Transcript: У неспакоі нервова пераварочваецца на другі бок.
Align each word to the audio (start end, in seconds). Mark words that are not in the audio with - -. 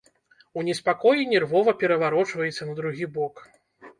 У 0.59 0.63
неспакоі 0.69 1.27
нервова 1.33 1.75
пераварочваецца 1.83 2.63
на 2.69 2.73
другі 2.79 3.05
бок. 3.19 3.45